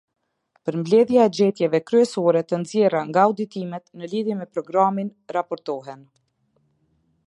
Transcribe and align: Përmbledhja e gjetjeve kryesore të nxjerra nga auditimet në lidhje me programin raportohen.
Përmbledhja 0.69 1.25
e 1.27 1.31
gjetjeve 1.39 1.81
kryesore 1.91 2.43
të 2.51 2.61
nxjerra 2.63 3.03
nga 3.11 3.27
auditimet 3.27 3.95
në 4.01 4.11
lidhje 4.15 4.41
me 4.41 4.49
programin 4.57 5.17
raportohen. 5.39 6.07